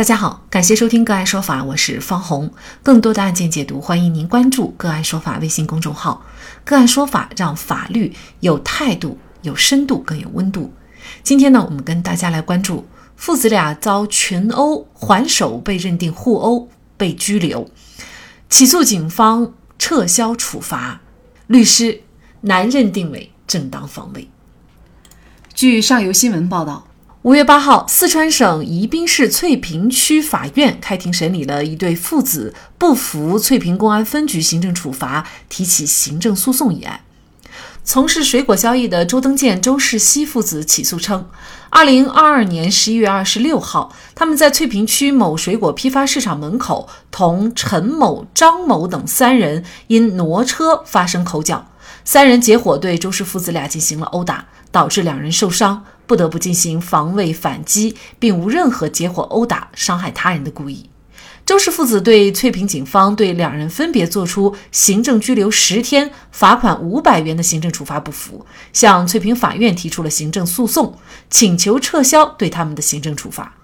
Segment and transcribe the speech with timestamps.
[0.00, 2.50] 大家好，感谢收听个案说法，我是方红。
[2.82, 6.24] 更多的案件解读，欢迎您关注个案说法微信公众号。
[6.64, 8.10] 个案说法让法律
[8.40, 10.72] 有态度、有深度、更有温度。
[11.22, 17.70] 今天呢，我们跟大家来关注父子俩遭群殴，还手被认定互殴，被拘留，
[18.48, 21.02] 起诉警方撤销处罚，
[21.46, 22.00] 律师
[22.40, 24.30] 难认定为正当防卫。
[25.52, 26.86] 据上游新闻报道。
[27.22, 37.00] 五月八号，四川省宜宾市翠屏区法院开庭审理了一对父子不服翠屏公安分局行政处罚，提起行政诉讼一案。
[37.84, 41.28] 从事水果交易的周登建、周世熙父子起诉称，
[41.68, 51.66] 二零二二年十一月二十六号，他们在翠屏区某水果批发市场门口同陈某、张某等三人因挪车发生口角，
[52.02, 55.84] 三人结伙对周氏父子俩进行了殴打，导致两人受伤。
[56.10, 60.90] 不得不进行防卫反击，并无任何结伙殴打、伤害他人的故意。
[61.46, 70.98] 周氏父子对翠屏警方对两人分别作出行政拘留十天、罚款五百元的行政处罚不服，向翠屏法院提出了行政诉讼，
[71.30, 73.54] 请求撤销对他们的行政处罚。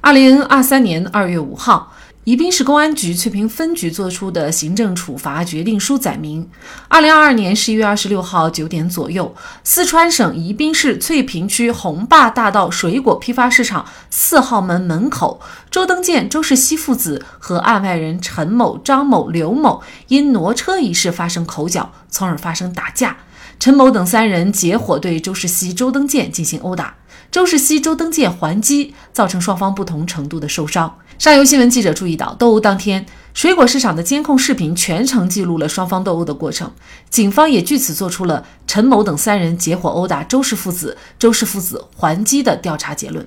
[0.00, 1.92] 二零二三年二月五号。
[2.26, 6.50] 宜宾市公安局翠屏分局作出的行政处罚决定书载明：
[6.88, 9.32] 二零二二年十一月二十六号九点左右，
[9.62, 23.18] 四川省宜宾市翠屏区红坝大道水果批发市场四号门门口，周登建、周世熙父子和案外人陈某、张某、刘某因挪车一事发生口角，从而发生打架。
[23.60, 26.96] 陈某等三人结伙对周世熙、周登建进行殴打，
[27.30, 30.98] 周世熙、周登建还击，造成双方不同程度的受伤。
[31.18, 36.70] 上游新闻记者注意到，斗殴当天，水果市场的监控视频全程记录了双方斗殴的过程。
[37.08, 43.26] 警方也据此做出了陈某等三人结伙殴打周氏父子，周氏父子还击的调查结论。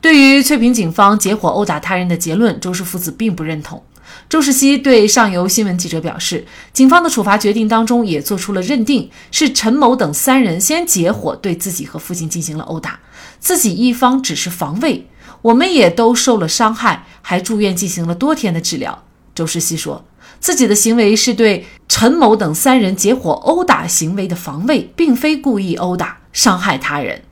[0.00, 3.82] 对于翠屏警方结伙殴打他人的结论，周氏父子并不认同。
[4.28, 13.00] 周世熙对上游新闻记者表示，警方的处罚决定当中也做出了认定，是陈某等三人先结伙对自己和父亲进行了殴打，
[13.38, 15.06] 自己一方只是防卫。
[15.44, 19.04] 我们也都受了伤害，还住院进行了多天的治疗。
[19.34, 20.04] 周世熙说
[20.40, 27.22] 自己的行为是对陈某等三人结伙殴打行为的防卫，并非故意殴打伤害他人。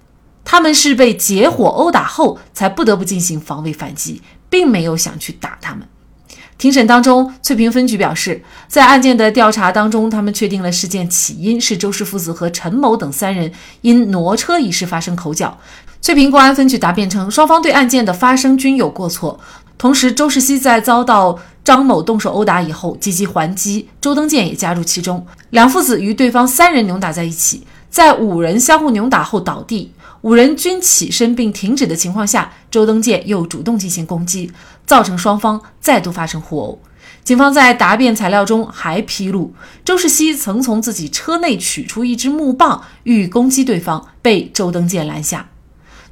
[0.44, 5.88] 他们是被结伙殴打后才不得不进行防卫反击，并没有想去打他们。
[6.58, 13.50] 庭审当中，翠屏分局表示，在案件的调查当中，他们确定了事件起因是周氏父子和陈某等三人
[13.80, 15.58] 因挪车一事发生口角。
[16.02, 19.38] 翠屏公安分局答辩称，双方对案件的发生均有过错。
[19.78, 29.92] 同时，周世熙在遭到张某动手殴打以后积极还击，周登建也加入其中，两父子与对方三人扭打在一起，在五人相互扭打后倒地，
[30.22, 34.50] 五人均起身并停止的情况下，周登建又主动进行攻击，
[34.84, 36.80] 造成双方再度发生互殴。
[37.22, 39.54] 警方在答辩材料中还披露，
[39.84, 45.46] 周世熙曾从自己车内取出一支木棒，欲攻击对方，被周登建拦下。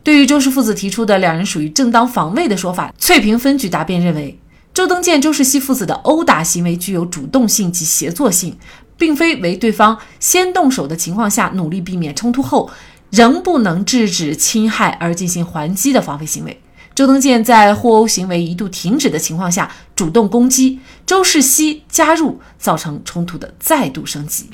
[0.03, 4.39] 对于周氏父子提出的两人属于正当防卫的说法，翠屏分局答辩认为，
[4.73, 8.57] 周登建、周世熙父子的殴打行为具有主动性及协作性，
[8.97, 12.71] 并非为对方先动手的情况下努力避免冲突后
[13.11, 16.61] 仍不能制止侵害而进行还击的防卫行为。
[16.95, 24.51] 周登建在互殴行为一度停止的情况下主动攻击，周世熙加入，造成冲突的再度升级。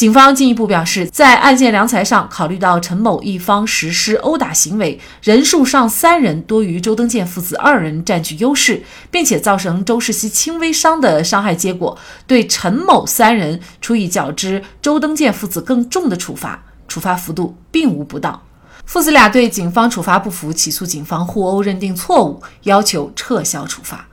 [0.00, 18.40] 警方进一步表示，在案件量裁上，考虑到陈某一方实施殴打行为人数上三人多于周登建父子二人占据优势，并且造成周世熙轻微伤的伤害结果，对陈某三人处以较之周登建父子更重的处罚，处罚幅度并无不当。
[18.86, 24.08] 父子俩对警方处罚不服，起诉警方互殴认定错误，要求撤销处罚。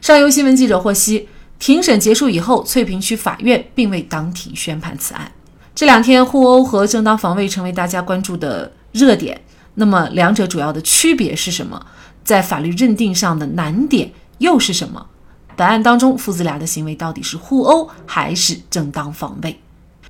[0.00, 1.28] 上游新闻记者获悉。
[1.62, 5.30] 庭审结束以后，翠屏区法院并未当庭宣判此案。
[5.76, 9.40] 这两天，互殴和正当防卫成为大家关注的热点。
[9.74, 11.86] 那么，两者主要的区别是什么？
[12.24, 15.06] 在法律认定上的难点又是什么？
[15.54, 19.60] 本案当中，父子俩的行为到底是互殴还是正当防卫？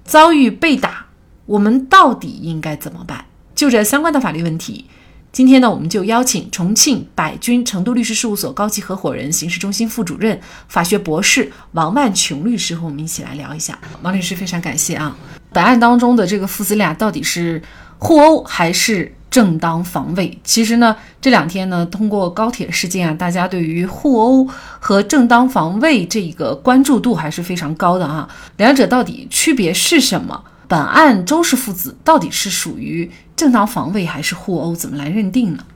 [0.05, 1.05] 遭遇被打，
[1.45, 3.27] 我们到底应该怎么办？
[3.55, 4.87] 就这相关的法律问题。
[5.33, 10.39] 今天呢，我们就邀请重庆百君成都律师事务所高级合伙人、刑事中心副主任、
[10.69, 13.79] 法学博士王万琼律师和我们一起来聊一下。
[14.03, 15.17] 王律师，非常感谢啊！
[15.51, 17.63] 本案当中的这个父子俩到底是
[17.97, 20.39] 互殴还是正当防卫？
[20.45, 24.47] 其实呢，这两天呢，通过高铁事件啊，大家对于互殴
[24.79, 28.29] 和正当防卫这个关注度还是非常高的啊。
[28.59, 30.45] 两者到底区别是什么？
[30.73, 34.75] 本案周氏父子到底是属于正当防卫还是互殴？
[34.75, 35.67] 怎么来认定呢？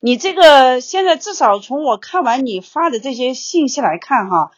[0.00, 4.50] 你这个现在至少从我看完你发的这些信息来看哈，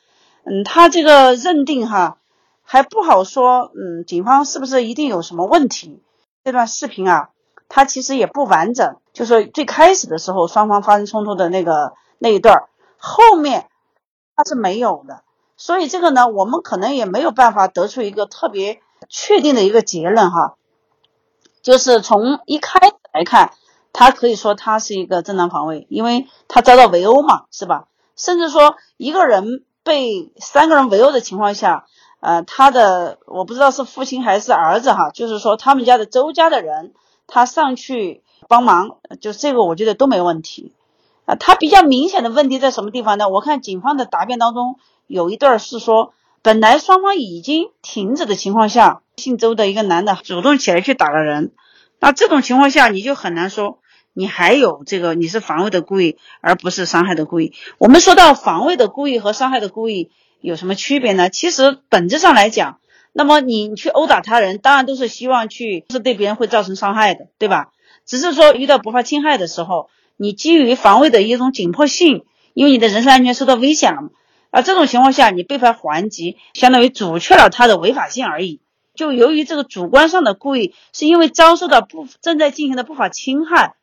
[0.44, 2.18] 嗯，他这个认定哈
[2.62, 6.00] 还不好说，嗯，警方是不是一定有什么问题？
[6.44, 7.30] 这段视频啊，
[7.68, 13.66] 它其实也不完整，就是最开始的时候双方发生冲突的那个那一段，后面
[14.36, 15.24] 它是没有的，
[15.56, 20.56] 所以这个呢，我们可能也没有办法得出一个特别确定的一个结论哈，
[21.62, 23.52] 就是从一开始来看。
[23.98, 27.86] 他可以说他是一个正当防卫，因为他遭到围殴嘛，是吧？
[28.14, 31.86] 甚至说一个人被三个人围殴的情况下，
[32.20, 36.92] 呃，他的我不知道是父亲还是儿子哈，就是说他们家的周家的人，
[37.26, 40.74] 他上去帮忙，就这个我觉得都没问题。
[41.24, 43.30] 啊，他比较明显的问题在什么地方呢？
[43.30, 44.76] 我看警方的答辩当中
[45.06, 46.12] 有一段是说，
[46.46, 51.50] 本来双方已经停止的情况下，姓周的一个男的主动起来去打了人，
[51.98, 53.80] 那这种情况下你就很难说。
[54.12, 57.52] 你还有这个，你是防卫的故意，而不是伤害的故意。
[57.78, 61.30] 我们说到防卫的故意和伤害的故意有什么区别呢？
[61.30, 62.78] 其实本质上来讲，
[63.12, 67.72] 那么你去殴打他人，当然都是希望去是对别人会造成伤害的，对吧？
[68.06, 74.10] 只是说遇到不法侵害的时候，你基于防卫的一种紧迫性，因为你的人身安全受到危险了嘛，
[74.56, 78.58] 而这种情况下你被罚还击，相当于阻却了他的违法性而已。
[78.94, 83.74] 就由于这个主观上的故意，是因为遭受到不正在进行的不法侵害。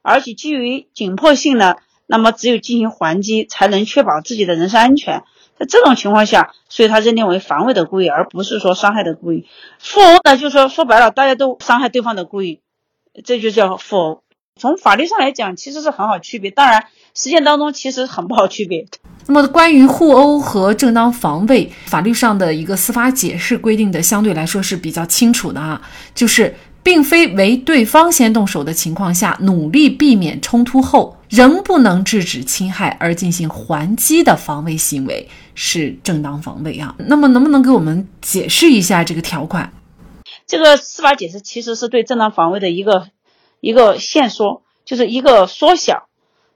[0.00, 1.76] 而且基于紧迫性呢，
[2.06, 5.22] 那么只有进行还击，才能确保自己的人身安全。
[5.58, 9.46] 在这种情况下，所以他认定为防卫的故意，而不是说伤害的故意。
[9.78, 12.60] 负殴呢，就是说说白了，大家都伤害对方的故意，
[13.22, 14.21] 这就叫负殴。
[14.60, 18.86] 从法律上来讲，其实是很好区别，当然实践当中其实很不好区别。
[19.26, 25.82] 那么关于互殴和正当防卫，法律上的一个司法解释规定的相对来说是比较清楚的啊，
[26.14, 26.54] 就是。
[26.84, 36.92] 并非为对方先动手的情况下，努力避免冲突后仍不能制止侵害而进行还击的防卫行为是正当防卫啊。
[36.98, 39.72] 那么，能不能给我们解释一下这个条款？
[40.44, 43.06] 这个司法解释其实是对正当防卫的一个
[43.62, 46.08] 一个限缩，就是一个缩小。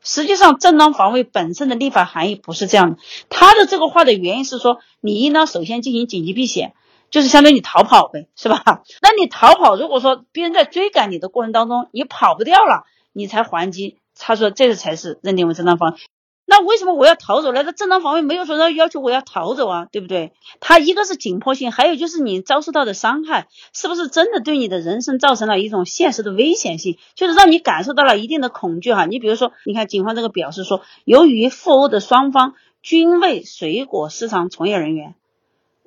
[0.03, 2.99] 实际上，正当防卫本身的立法含义不是这样的。
[3.31, 6.75] 他的这个话的原因是说，你应当首先进行紧急避险。
[7.09, 8.83] 就是相当于你逃跑呗，是吧？
[9.01, 15.99] 那你逃跑，如果说别人在追赶你的过程当中，你跑不掉了，你才还击，他说这个才是认定为正当防卫。
[16.49, 17.63] 那为什么我要逃走呢？
[17.65, 20.33] 那正当防卫没有说要要求我要逃走啊，对不对？
[20.61, 29.07] 他一个是紧迫性，还有就是你遭受到的伤害是不是真的对你的人生造成了一种现实的危险性，就是让你感受到了一定的恐惧哈。
[29.07, 35.15] 你比如说，你看警方这个表示说，由于负殴的双方均为水果市场从业人员。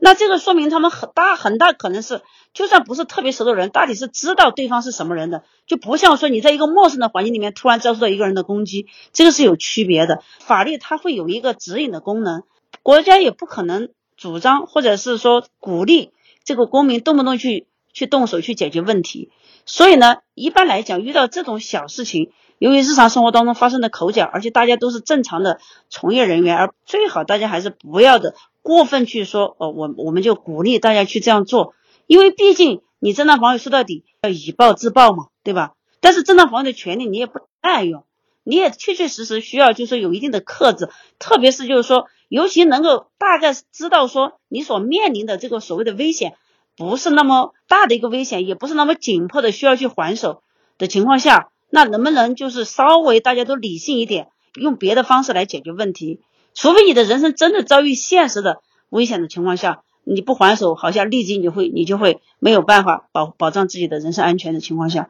[0.01, 2.21] 那这个说明他们很大很大可能是，
[2.53, 10.23] 就算不是特别熟的人，大体是知道对方是什么人的，就不像说你在一个陌生的环境里面突然遭受到一个人的攻击，这个是有区别的。
[10.39, 12.43] 法律它会有一个指引的功能，
[12.81, 16.11] 国家也不可能主张或者是说鼓励
[16.45, 19.31] 这个公民动不动去去动手去解决问题。
[19.65, 25.59] 所以呢，一般来讲，遇到这种小事情，由于日常生活当中发生的口角，而且大家都是正常的
[25.89, 28.33] 从业人员，而最好大家还是不要的。
[28.69, 31.73] 过分去说，哦，我我们就鼓励大家去这样做，
[32.05, 35.73] 因为毕竟你正当防卫说到底要以暴制暴嘛，对吧？
[36.01, 38.03] 但是正当防卫的权利你也不滥用，
[38.43, 46.35] 你也确确实实需要就是有一定的克制，特别是就是说，尤其能够大概知道说你所面临的这个所谓的危险
[46.77, 50.43] 不是那么大的一个危险，也不是那么紧迫的需要去还手
[50.77, 56.21] 的情况下，那能不能就是稍微大家都理性一点，用别的方式来解决问题？
[56.59, 58.57] 除非你的人生真的遭遇现实的
[58.89, 65.07] 危险的情况下，你不还手，好像立即你会你就会没有办法保保障自己的人身安全的情况下，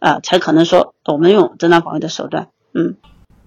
[0.00, 2.48] 啊，才可能说我们用正当防卫的手段。
[2.74, 2.96] 嗯，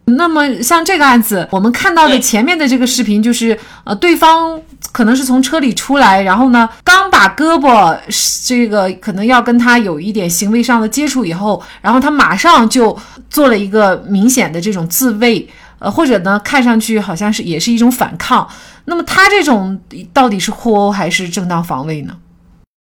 [0.06, 4.62] 那么像这个案子，我们看到的前面的这个视频，就是呃，对方
[4.94, 8.00] 可能是从车里出来，然后呢，刚把胳膊
[8.48, 12.98] 这个可能要跟他有一点行为上的接触以后，然后他马上就
[13.30, 15.46] 做了一个明显的这种自卫。
[15.84, 18.50] 呃，或者呢，看上去好像是也是一种反抗。
[18.86, 19.82] 那么他这种
[20.14, 22.18] 到底是互殴还是正当防卫呢？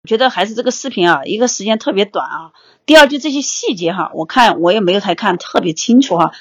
[0.03, 2.51] 我觉得还是这个视频啊，一个时间特别短啊。
[2.85, 6.31] 第二，就这些细节哈，我看我也没有太看特别清楚哈。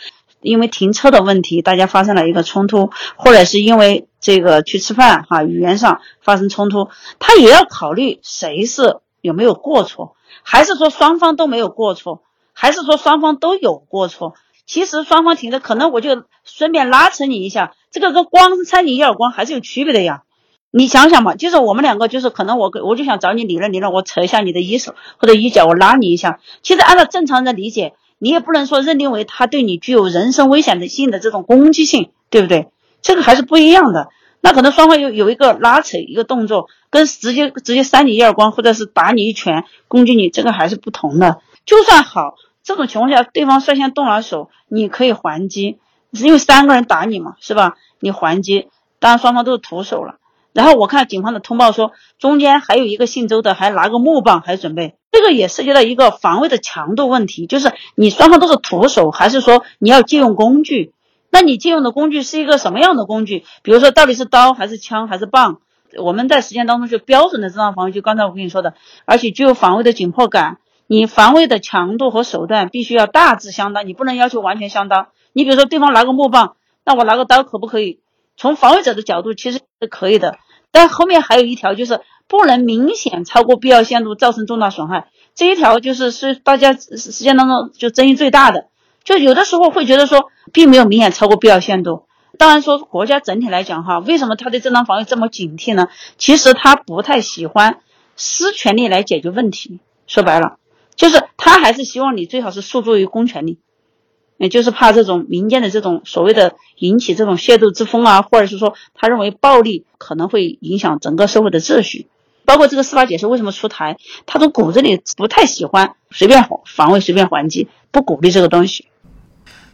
[0.40, 10.14] 因为停车的问题，大家发生了一个冲突，或者是因为这个去吃饭哈，语言上发生冲突，他也要考虑谁是有没有过错，
[10.44, 14.34] 还是说双方都没有过错，还是说双方都有过错。
[14.66, 20.22] 其实双方停着，可能我就顺便拉扯你一下，这个跟光扇你一耳光还是有区别的呀。
[20.70, 26.40] 你想想嘛，就是我们两个，就是可能我我就想找你理论理论，我扯一下你的衣手或者衣角，我拉你一下。
[26.62, 32.68] 其实按照正常人的理解，你也不能说认定为他对你具有人身危险的性的这种攻击性，对不对？
[33.02, 34.08] 这个还是不一样的。
[34.40, 41.42] 那可能双方有有一个拉扯一个动作，跟直接直接扇你一耳光，或者是打你一拳攻击你，这个还是不同的。
[41.66, 45.78] 就算好，这种情况下对方率先动了手，你可以还击，
[46.10, 47.76] 因为三个人打你嘛，是吧？
[48.00, 50.16] 你还击，当然双方都是徒手了。
[50.52, 60.92] 然后我看警方的通报说，中间还有一个姓周的，还拿个木棒，还准备，这个也涉及到一个防卫的强度问题，就是你双方都是徒手，还是说你要借用工具？
[61.30, 63.44] 那你借用的工具是一个什么样的工具？
[63.62, 65.60] 比如说到底是刀还是枪还是棒？
[65.98, 68.74] 我们在实践当中就标准的正当防卫，就刚才我跟你说的，
[69.06, 70.58] 而且具有防卫的紧迫感，
[70.92, 75.06] 你防卫的强度和手段必须要大致相当，你不能要求完全相当。
[75.32, 78.00] 你比如说对方拿个木棒，那我拿个刀可不可以？
[78.36, 80.36] 从防卫者的角度其实是可以的，
[80.70, 88.66] 但后面还有一条就是不能明显超过必要限度造成重大损害，这一条就是是大家实践当中就争议最大的。
[89.02, 92.04] 就有的时候会觉得说并没有明显超过必要限度。
[92.36, 95.88] 当然说国家整体来讲哈，为什么他对正当防卫这么警惕呢？
[96.18, 97.78] 其实他不太喜欢
[98.14, 99.80] 私权利来解决问题。
[100.06, 100.58] 说白了，
[100.96, 103.58] 就是他还是希望你最好是诉诸于公权力。
[104.38, 112.08] 也就是怕这种民间的这种所谓的引起这种械斗之风啊，或者是说他认为暴力可能会影响整个社会的秩序，
[112.44, 118.86] 包括这个司法解释为什么出台，他从骨子里不太喜欢随便防卫、随便还击，不鼓励这个东西。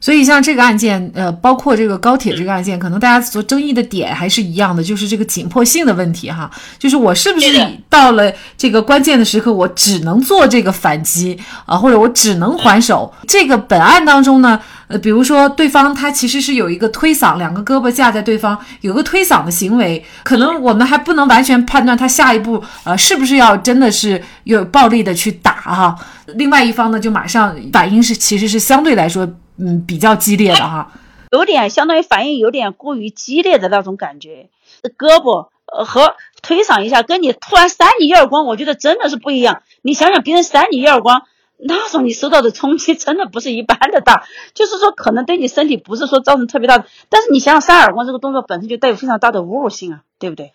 [0.00, 6.48] 所以，像这个案件，呃，包括这个高铁这个案件，可能大家所争议的点还是一样的，就是这个紧迫性的问题哈。
[6.78, 11.36] 就是我是不是到了这个关键的时刻，我只能做这个反击
[11.66, 13.12] 啊，或者我只能还手？
[13.26, 25.96] 这个本案当中呢，呃，比如说对方他其实是有一个推搡，两个胳膊架在对方，有个推搡的行为，可能我们还不能完全判断他下一步呃是不是要真的是有暴力的去打哈。
[26.36, 29.28] 另外一方呢，就马上反应是其实是相对来说。
[29.58, 30.92] 嗯，比较激烈的哈，
[31.32, 34.50] 有点相当于反应有点过于激烈的那种感觉。
[34.96, 39.62] 胳膊和推搡一下，跟你突然扇你一耳光，我觉得真的是不一样。
[39.82, 41.22] 你想想，别人扇你一耳光，
[41.58, 44.24] 那种你受到的冲击真的不是一般的大，
[44.54, 50.52] 就是说可能对你身体不是说造成特别大的，但是你想想扇耳光这个动作本身就带有非常大的侮辱性啊，对不对？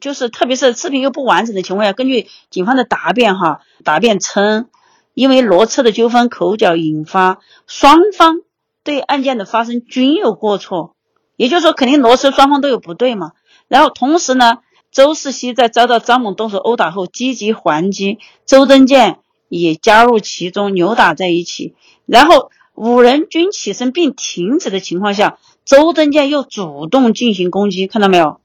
[0.00, 4.68] 就是特别是视频又不完整的情况下，根据警方的答辩哈，答辩称。
[5.16, 8.42] 因为罗车的纠纷口角引发，双方
[8.84, 10.94] 对案件的发生均有过错，
[11.36, 13.32] 也就是说，肯定罗车双方都有不对嘛。
[13.66, 14.58] 然后同时呢，
[14.92, 21.74] 周世熙在遭到张某动手殴打后积极还击，周增健也加入其中扭打在一起。
[22.04, 28.42] 然后五人均起身并停止的情况下，周增健又主动进行攻击，看到没有？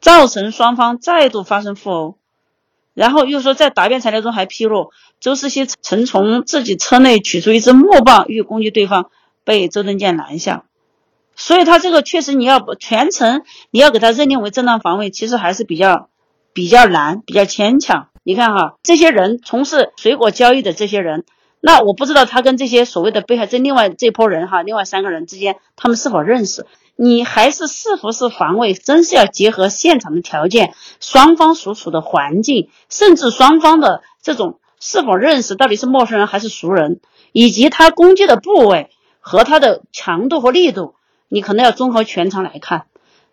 [0.00, 2.18] 造成双方再度发生互殴。
[2.96, 9.10] 然后又说，在答辩材料中还披露，周世熙曾从自己车内取出一支木棒欲攻击对方，
[9.44, 10.64] 被周登建拦下。
[11.34, 16.08] 所以他这个确实，你要全程你要给他认定为正当防卫，其实还是比较
[16.54, 18.08] 比较难，比较牵强。
[18.22, 21.26] 你看哈，这些人从事水果交易的这些人，
[21.60, 26.64] 那我不知道他跟这些所谓的被害这另外这波人哈，另外三个人之间他们是否认识。
[26.96, 37.00] 你还是是不是防卫，真是要结合现场的条件、双方所处的环境，甚至双方的这种是否认识，到底是陌生人还是熟人，
[37.32, 40.94] 以及他攻击的部位和他的强度和力度，
[41.28, 42.86] 你可能要综合全场来看。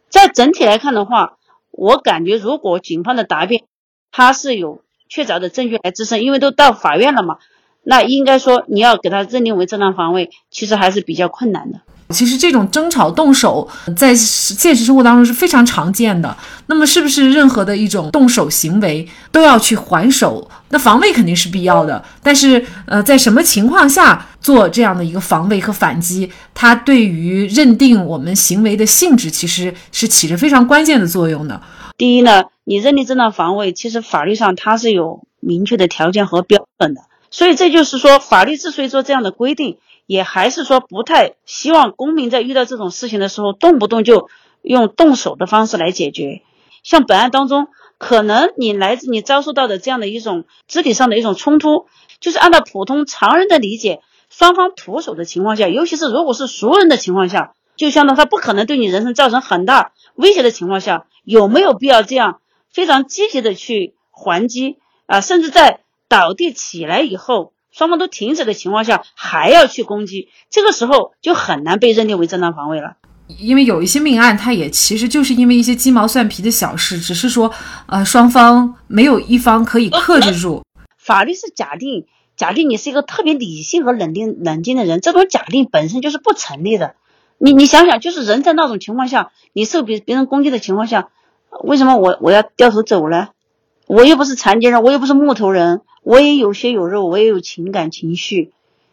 [0.10, 1.38] 在整体来看的话，
[1.72, 3.64] 我感觉如果警方的答辩
[4.12, 7.38] 他是有确凿的证据来支撑，因为都到法院了嘛，
[7.82, 11.80] 那应该说你要给他认定为正当防卫，其实还是比较困难的。
[12.14, 13.68] 其实这种争吵动手
[13.98, 16.38] 在现实生活当中是非常常见的。
[16.68, 20.50] 那么，是不是任何的一种动手行为都要去还手？
[20.70, 31.62] 那防卫肯定是必要的，但是呃，在什么情况下做这样的一个防卫和反击，它对于认定我们行为的性质其实是起着非常关键的作用的。
[31.98, 37.02] 第一呢，你认定正当防卫，其实法律上它是有明确的条件和标准的。
[37.30, 39.78] 所以这就是说，法律之所以做这样的规定。
[40.06, 44.30] 也还是说不太希望公民在遇到这种事情的时候，动不动就
[44.62, 46.42] 用动手的方式来解决。
[46.84, 47.68] 像本案当中，
[47.98, 51.88] 可能你来自你遭受到的这样的一种肢体上的一种冲突，
[52.20, 65.22] 就是按照普通常人的理解，双方徒手的情况下，尤其是如果是熟人的情况下，就相当他不可能对你人身造成很大威胁的情况下，有没有必要这样非常积极的去还击啊？
[65.22, 65.80] 甚至在
[66.10, 67.54] 倒地起来以后。
[67.74, 72.98] 双方都停止的情况下，还要去攻击，这个时候就很难被认定为正当防卫了。
[73.40, 77.52] 因为有一些命案，它也其实就是因为一些鸡毛蒜皮的小事，只是说，
[77.88, 80.62] 呃，双方没有一方可以克制住。
[81.00, 86.94] 法律是假定假定你是一个特别理性和冷静冷静的人，这种假定本身就是不成立的。
[87.40, 91.10] 你你想想，就是人在那种情况下，你受别别人攻击的情况下，
[91.64, 93.30] 为什么我我要掉头走呢？
[93.88, 98.52] 我又不是残疾人，我又不是木头人，我也有血有肉，我也有情感情绪。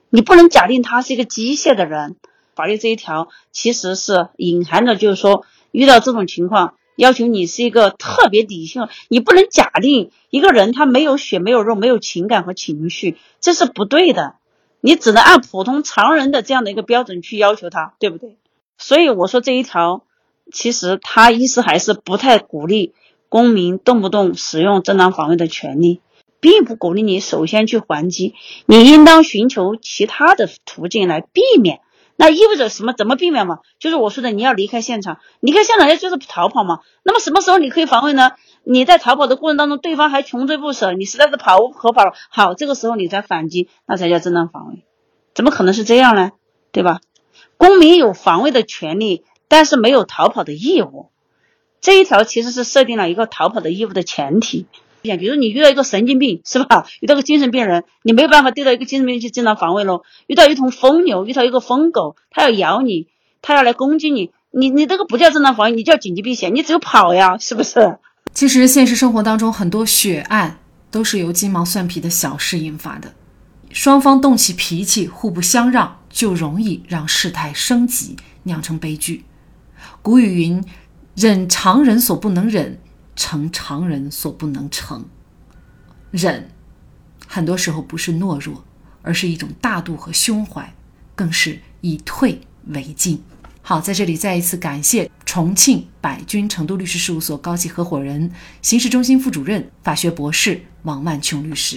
[0.09, 2.17] 你不能假定他是一个机械的人。
[2.55, 14.35] 法律这一条其实是隐含着，就是说遇到这种情况，要求你是一个特别理性，你不能假定一个人他没有血没有肉没有情感和情绪，这是不对的。
[14.83, 18.37] 你只能按普通常人的这样的一个标准去要求他，对不对？
[18.79, 20.05] 所以我说这一条，
[20.53, 22.93] 其实他意思还是不太鼓励
[23.29, 26.01] 公民动不动使用正当防卫的权利，
[26.41, 28.35] 并不鼓励你首先去还击，
[28.67, 31.81] 你应当寻求其他的途径来避免。
[32.17, 32.93] 那意味着什么？
[32.93, 33.61] 怎么避免嘛？
[33.79, 36.81] 就是我说的，你要离开现场，离开现场，也就是逃跑嘛。
[37.03, 38.33] 那么什么时候你可以防卫呢？
[38.63, 44.85] 你在逃跑的过程当中，对方还穷追不舍，你实在是跑无可跑了，好，这个时候你再反击，那才叫正当防卫。
[45.35, 46.33] 怎么可能是这样呢？
[46.73, 47.01] 对吧？
[47.57, 51.09] 公民有防卫的权利，但是没有逃跑的义务。
[51.81, 54.67] 这一条其实是设定了一个逃跑的义务的前提。
[55.03, 56.87] 比如你遇到一个神经病，是吧？
[57.01, 60.03] 遇到个精神病人，你没有办法对到一个精神病去正当防卫喽。
[60.27, 63.09] 遇到一头疯牛，遇到一个疯狗，它要咬你，
[63.43, 67.99] 它要来攻击你，你你这个不叫正当防卫，你叫紧急避险，你只有跑呀，是不是？
[68.35, 70.59] 其实现实生活当中很多血案
[70.91, 73.13] 都是由鸡毛蒜皮的小事引发的，
[73.71, 75.97] 双方动起脾气，互不相让。
[76.13, 79.25] 就容易让事态升级，酿成悲剧。
[80.03, 80.65] 古语云
[81.15, 82.81] ：“忍常人所不能忍，
[83.21, 85.05] 成常人所不能成。”
[86.11, 86.49] 忍，
[87.27, 88.65] 很多时候不是懦弱，
[89.03, 90.73] 而是一种大度和胸怀，
[91.15, 93.23] 更是以退为进。
[93.61, 101.77] 好，在这里再一次感谢重庆百君成都律师事务所高级合伙人、刑事中心副主任、法学博士王万琼律师。